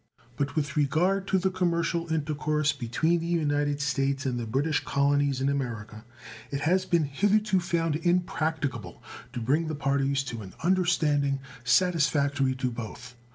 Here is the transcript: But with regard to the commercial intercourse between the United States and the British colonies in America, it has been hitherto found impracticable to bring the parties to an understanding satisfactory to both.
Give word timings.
But 0.35 0.55
with 0.55 0.75
regard 0.75 1.27
to 1.27 1.37
the 1.37 1.51
commercial 1.51 2.11
intercourse 2.11 2.71
between 2.73 3.19
the 3.19 3.27
United 3.27 3.79
States 3.81 4.25
and 4.25 4.39
the 4.39 4.47
British 4.47 4.83
colonies 4.83 5.41
in 5.41 5.47
America, 5.47 6.05
it 6.49 6.61
has 6.61 6.85
been 6.87 7.03
hitherto 7.03 7.59
found 7.59 7.97
impracticable 7.97 9.03
to 9.31 9.39
bring 9.39 9.67
the 9.67 9.75
parties 9.75 10.23
to 10.23 10.41
an 10.41 10.55
understanding 10.63 11.39
satisfactory 11.63 12.55
to 12.55 12.71
both. 12.71 13.13